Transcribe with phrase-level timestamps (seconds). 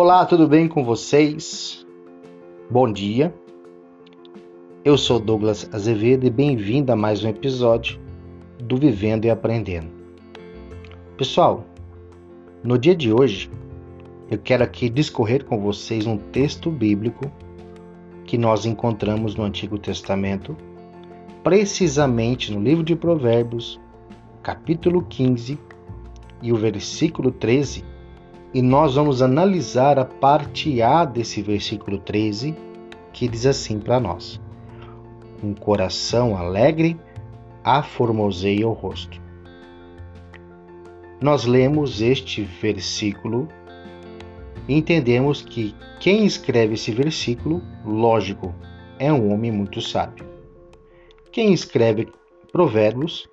[0.00, 1.84] Olá, tudo bem com vocês?
[2.70, 3.34] Bom dia.
[4.84, 7.98] Eu sou Douglas Azevedo e bem-vindo a mais um episódio
[8.62, 9.88] do Vivendo e Aprendendo.
[11.16, 11.64] Pessoal,
[12.62, 13.50] no dia de hoje
[14.30, 17.24] eu quero aqui discorrer com vocês um texto bíblico
[18.24, 20.56] que nós encontramos no Antigo Testamento,
[21.42, 23.80] precisamente no livro de Provérbios,
[24.44, 25.58] capítulo 15
[26.40, 27.97] e o versículo 13
[28.52, 32.54] e nós vamos analisar a parte A desse versículo 13,
[33.12, 34.40] que diz assim para nós:
[35.42, 36.98] Um coração alegre
[37.62, 39.20] aformoseia o rosto.
[41.20, 43.48] Nós lemos este versículo
[44.68, 48.54] e entendemos que quem escreve esse versículo, lógico,
[48.98, 50.24] é um homem muito sábio.
[51.32, 52.08] Quem escreve
[52.52, 53.28] Provérbios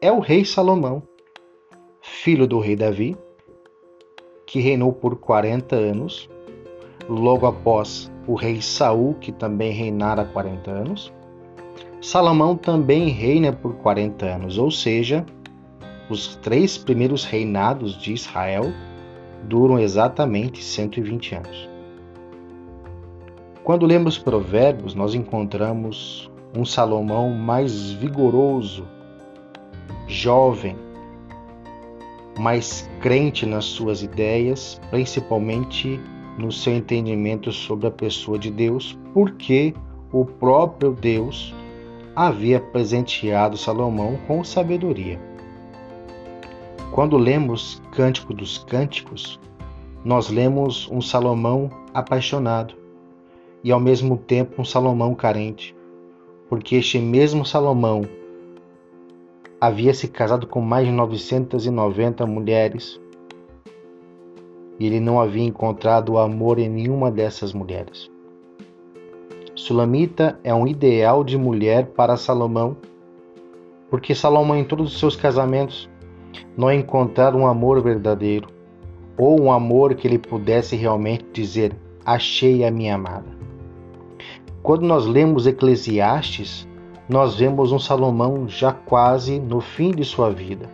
[0.00, 1.02] é o rei Salomão,
[2.02, 3.16] filho do rei Davi,
[4.46, 6.30] que reinou por 40 anos,
[7.08, 11.12] logo após o rei Saul, que também reinara 40 anos.
[12.00, 15.26] Salomão também reina por 40 anos, ou seja,
[16.08, 18.72] os três primeiros reinados de Israel
[19.44, 21.68] duram exatamente 120 anos.
[23.64, 28.86] Quando lemos Provérbios, nós encontramos um Salomão mais vigoroso,
[30.06, 30.76] jovem,
[32.38, 36.00] mais crente nas suas ideias, principalmente
[36.38, 39.74] no seu entendimento sobre a pessoa de Deus, porque
[40.12, 41.54] o próprio Deus
[42.14, 45.18] havia presenteado Salomão com sabedoria.
[46.92, 49.40] Quando lemos Cântico dos Cânticos,
[50.04, 52.74] nós lemos um Salomão apaixonado
[53.62, 55.74] e ao mesmo tempo um Salomão carente,
[56.48, 58.02] porque este mesmo Salomão
[59.60, 63.00] havia se casado com mais de 990 mulheres
[64.78, 68.10] e ele não havia encontrado amor em nenhuma dessas mulheres.
[69.54, 72.76] Sulamita é um ideal de mulher para Salomão,
[73.88, 75.88] porque Salomão, em todos os seus casamentos,
[76.56, 78.48] não encontraram um amor verdadeiro,
[79.16, 81.74] ou um amor que ele pudesse realmente dizer:
[82.04, 83.34] Achei a minha amada.
[84.62, 86.68] Quando nós lemos Eclesiastes,
[87.08, 90.68] nós vemos um Salomão já quase no fim de sua vida,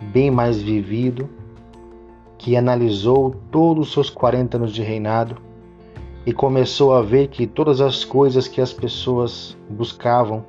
[0.00, 1.28] bem mais vivido,
[2.38, 5.36] que analisou todos os seus 40 anos de reinado
[6.24, 10.44] e começou a ver que todas as coisas que as pessoas buscavam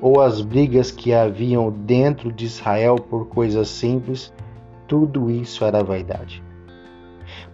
[0.00, 4.32] ou as brigas que haviam dentro de Israel por coisas simples,
[4.88, 6.42] tudo isso era vaidade.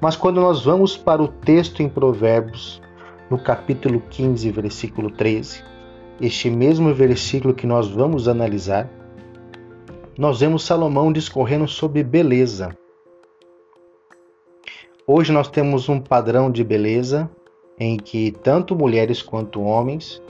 [0.00, 2.80] Mas quando nós vamos para o texto em Provérbios,
[3.28, 5.62] no capítulo 15, versículo 13,
[6.20, 8.88] este mesmo versículo que nós vamos analisar,
[10.18, 12.76] nós vemos Salomão discorrendo sobre beleza.
[15.06, 17.30] Hoje nós temos um padrão de beleza
[17.78, 20.22] em que tanto mulheres quanto homens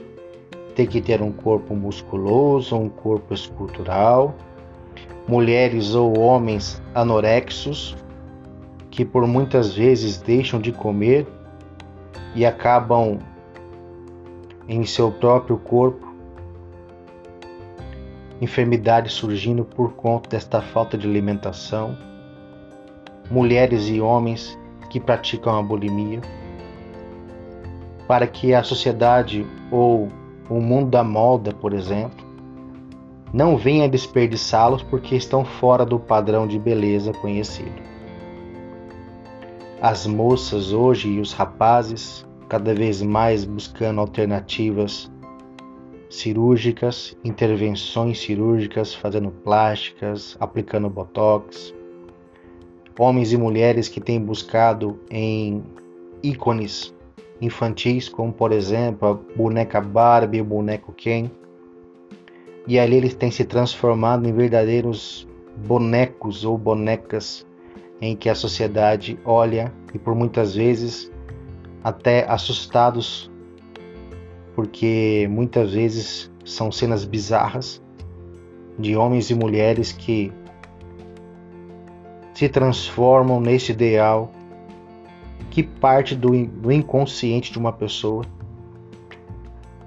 [0.75, 4.35] têm que ter um corpo musculoso, um corpo escultural,
[5.27, 7.95] mulheres ou homens anorexos
[8.91, 11.25] que por muitas vezes deixam de comer
[12.35, 13.19] e acabam
[14.67, 16.05] em seu próprio corpo,
[18.41, 21.97] enfermidades surgindo por conta desta falta de alimentação,
[23.31, 24.57] mulheres e homens
[24.89, 26.21] que praticam a bulimia,
[28.07, 30.09] para que a sociedade ou
[30.49, 32.25] o mundo da moda, por exemplo,
[33.33, 37.81] não venha desperdiçá-los porque estão fora do padrão de beleza conhecido.
[39.81, 45.11] As moças hoje e os rapazes cada vez mais buscando alternativas
[46.09, 51.73] cirúrgicas, intervenções cirúrgicas, fazendo plásticas, aplicando botox.
[52.97, 55.63] Homens e mulheres que têm buscado em
[56.23, 56.93] ícones
[57.39, 61.29] infantis, como por exemplo a boneca Barbie, o boneco Ken.
[62.65, 65.27] E ali eles têm se transformado em verdadeiros
[65.67, 67.45] bonecos ou bonecas
[68.01, 71.11] em que a sociedade olha e por muitas vezes
[71.87, 73.31] até assustados,
[74.53, 77.81] porque muitas vezes são cenas bizarras
[78.77, 80.33] de homens e mulheres que
[82.33, 84.29] se transformam nesse ideal
[85.49, 86.35] que parte do,
[86.73, 88.25] inconsciente de uma pessoa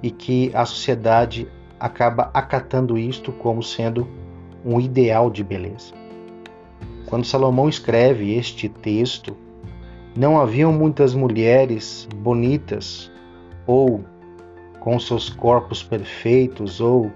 [0.03, 1.47] e que a sociedade
[1.79, 4.09] acaba acatando isto como sendo
[4.65, 5.93] um ideal de beleza.
[7.05, 9.37] Quando Salomão escreve este texto,
[10.21, 13.11] não haviam muitas mulheres bonitas
[13.67, 14.05] ou
[14.79, 17.11] com seus corpos perfeitos ou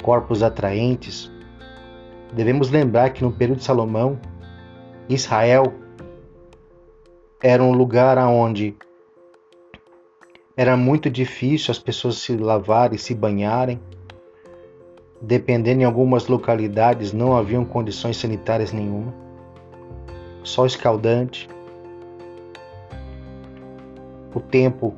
[0.00, 1.28] corpos atraentes.
[2.32, 4.16] Devemos lembrar que no período de Salomão,
[5.08, 5.74] Israel
[7.42, 8.76] era um lugar onde
[10.56, 13.80] era muito difícil as pessoas se lavarem, se banharem.
[15.20, 19.12] Dependendo em algumas localidades não haviam condições sanitárias nenhuma.
[20.44, 21.55] Sol escaldante.
[24.36, 24.94] O tempo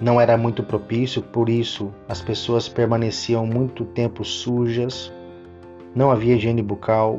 [0.00, 5.12] não era muito propício, por isso as pessoas permaneciam muito tempo sujas,
[5.94, 7.18] não havia higiene bucal,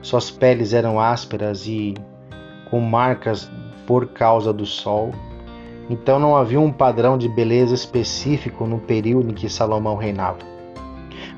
[0.00, 1.92] suas peles eram ásperas e
[2.70, 3.50] com marcas
[3.86, 5.10] por causa do sol.
[5.90, 10.38] Então não havia um padrão de beleza específico no período em que Salomão reinava.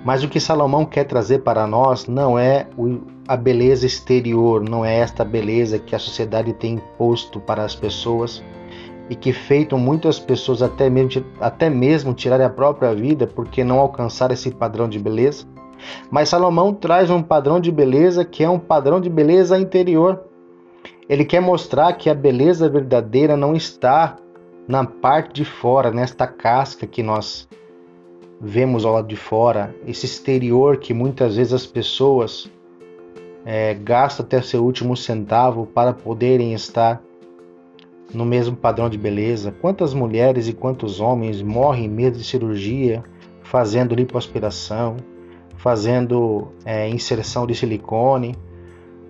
[0.05, 2.67] Mas o que Salomão quer trazer para nós não é
[3.29, 8.43] a beleza exterior, não é esta beleza que a sociedade tem imposto para as pessoas
[9.11, 13.79] e que feito muitas pessoas até mesmo, até mesmo tirarem a própria vida porque não
[13.79, 15.45] alcançaram esse padrão de beleza.
[16.11, 20.25] Mas Salomão traz um padrão de beleza que é um padrão de beleza interior.
[21.09, 24.17] Ele quer mostrar que a beleza verdadeira não está
[24.69, 27.49] na parte de fora, nesta casca que nós
[28.41, 32.51] vemos ao lado de fora, esse exterior que muitas vezes as pessoas
[33.45, 37.03] é, gastam até seu último centavo para poderem estar
[38.15, 39.55] no mesmo padrão de beleza?
[39.61, 43.05] Quantas mulheres e quantos homens morrem medo de cirurgia,
[43.43, 44.97] fazendo lipoaspiração,
[45.57, 48.35] fazendo é, inserção de silicone?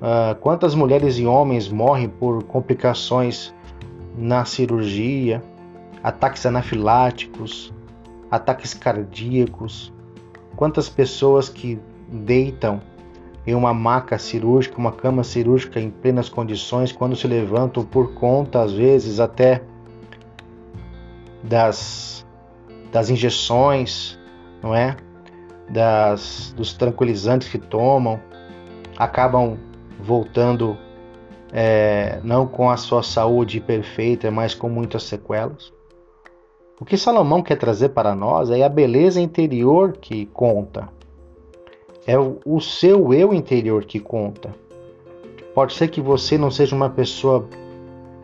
[0.01, 3.55] Uh, quantas mulheres e homens morrem por complicações
[4.17, 5.43] na cirurgia,
[6.03, 7.71] ataques anafiláticos,
[8.31, 9.93] ataques cardíacos?
[10.57, 11.79] Quantas pessoas que
[12.09, 12.81] deitam
[13.47, 18.63] em uma maca cirúrgica, uma cama cirúrgica em plenas condições, quando se levantam por conta,
[18.63, 19.63] às vezes, até
[21.43, 22.27] das,
[22.93, 24.19] das injeções,
[24.63, 24.97] não é?
[25.69, 28.21] Das, dos tranquilizantes que tomam,
[28.97, 29.57] acabam
[29.99, 30.77] voltando
[31.53, 35.73] é, não com a sua saúde perfeita, mas com muitas sequelas.
[36.81, 40.89] O que Salomão quer trazer para nós é a beleza interior que conta
[42.07, 44.55] é o seu eu interior que conta.
[45.55, 47.47] Pode ser que você não seja uma pessoa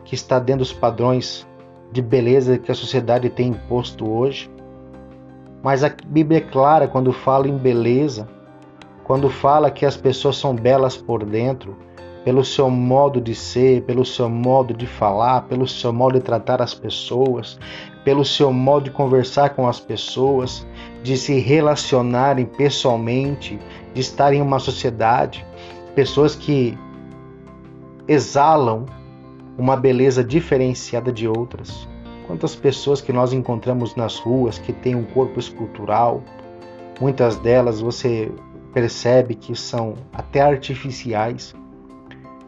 [0.03, 1.47] que está dentro dos padrões
[1.91, 4.49] de beleza que a sociedade tem imposto hoje,
[5.63, 8.27] mas a Bíblia é clara quando fala em beleza,
[9.03, 11.77] quando fala que as pessoas são belas por dentro,
[12.25, 16.61] pelo seu modo de ser, pelo seu modo de falar, pelo seu modo de tratar
[16.61, 17.57] as pessoas,
[18.07, 20.65] pelo seu modo de conversar com as pessoas,
[21.03, 23.59] de se relacionarem pessoalmente,
[23.93, 25.45] de estar em uma sociedade,
[25.93, 26.77] pessoas que
[28.07, 28.85] exalam
[29.57, 31.85] uma beleza diferenciada de outras.
[32.25, 36.23] Quantas pessoas que nós encontramos nas ruas que têm um corpo escultural,
[37.01, 38.31] muitas delas você
[38.73, 41.53] percebe que são até artificiais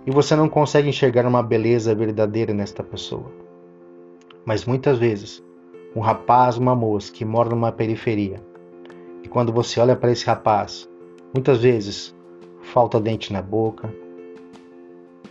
[0.08, 3.30] e você não consegue enxergar uma beleza verdadeira nesta pessoa.
[4.46, 5.44] Mas muitas vezes,
[5.96, 8.42] um rapaz, uma moça que mora numa periferia,
[9.24, 10.90] e quando você olha para esse rapaz,
[11.32, 12.16] Muitas vezes
[12.60, 13.94] falta dente na boca,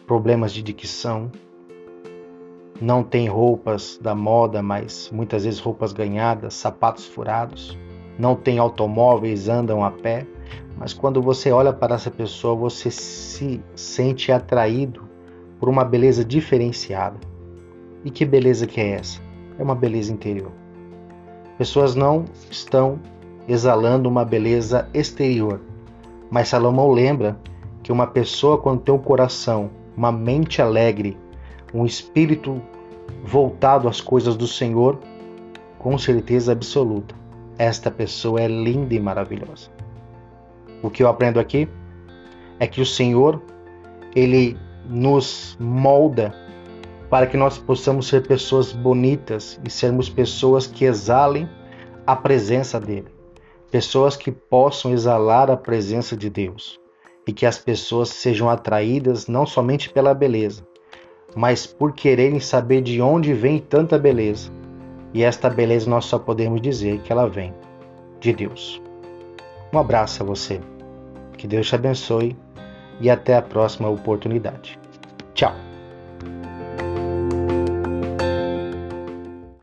[0.07, 1.29] problemas de dicção,
[2.81, 7.77] não tem roupas da moda, mas muitas vezes roupas ganhadas, sapatos furados,
[8.17, 10.25] não tem automóveis, andam a pé,
[10.77, 15.03] mas quando você olha para essa pessoa, você se sente atraído
[15.59, 17.19] por uma beleza diferenciada.
[18.05, 19.21] E que beleza que é essa?
[19.59, 20.53] É uma beleza interior.
[21.59, 22.99] Pessoas não estão
[23.49, 25.61] exalando uma beleza exterior,
[26.31, 27.37] mas Salomão lembra
[27.83, 31.17] que uma pessoa, quando tem um coração, uma mente alegre,
[31.75, 32.61] um espírito
[33.25, 34.99] voltado às coisas do Senhor,
[35.79, 37.15] com certeza absoluta,
[37.57, 39.71] esta pessoa é linda e maravilhosa.
[40.83, 41.69] O que eu aprendo aqui
[42.61, 43.43] é que o Senhor,
[44.15, 44.57] ele
[44.89, 46.33] nos molda
[47.11, 51.49] para que nós possamos ser pessoas bonitas e sermos pessoas que exalem
[52.07, 53.19] a presença dele
[53.71, 56.81] pessoas que possam exalar a presença de Deus
[57.27, 60.67] e que as pessoas sejam atraídas não somente pela beleza,
[61.37, 64.51] mas por quererem saber de onde vem tanta beleza.
[65.13, 67.55] E esta beleza nós só podemos dizer que ela vem
[68.21, 68.81] de Deus.
[69.73, 70.61] Um abraço a você.
[71.37, 72.37] Que Deus te abençoe
[73.01, 74.79] e até a próxima oportunidade.